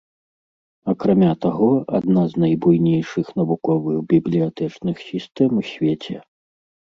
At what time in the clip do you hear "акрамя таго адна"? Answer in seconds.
0.93-2.23